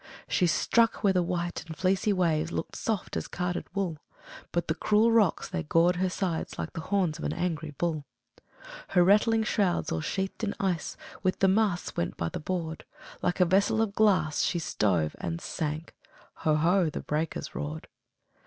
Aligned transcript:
She 0.27 0.47
struck 0.47 1.03
where 1.03 1.13
the 1.13 1.21
white 1.21 1.63
and 1.67 1.77
fleecy 1.77 2.11
waves 2.11 2.51
Look'd 2.51 2.75
soft 2.75 3.15
as 3.15 3.27
carded 3.27 3.67
wool, 3.75 3.99
But 4.51 4.67
the 4.67 4.73
cruel 4.73 5.11
rocks, 5.11 5.47
they 5.47 5.61
gored 5.61 5.97
her 5.97 6.09
sides 6.09 6.57
Like 6.57 6.73
the 6.73 6.81
horns 6.81 7.19
of 7.19 7.23
an 7.23 7.33
angry 7.33 7.69
bull. 7.69 8.05
Her 8.87 9.03
rattling 9.03 9.43
shrouds, 9.43 9.91
all 9.91 10.01
sheathed 10.01 10.43
in 10.43 10.55
ice, 10.59 10.97
With 11.21 11.37
the 11.37 11.47
masts 11.47 11.95
went 11.95 12.17
by 12.17 12.29
the 12.29 12.39
board; 12.39 12.83
Like 13.21 13.39
a 13.39 13.45
vessel 13.45 13.79
of 13.79 13.93
glass, 13.93 14.41
she 14.41 14.57
stove 14.57 15.15
and 15.19 15.39
sank, 15.39 15.93
Ho! 16.37 16.55
ho! 16.55 16.89
the 16.89 17.01
breakers 17.01 17.53
roared! 17.53 17.87